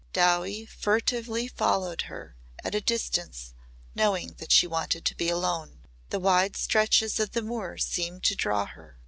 [0.13, 3.53] Dowie furtively followed her at a distance
[3.93, 5.83] knowing that she wanted to be alone.
[6.09, 8.99] The wide stretches of the moor seemed to draw her.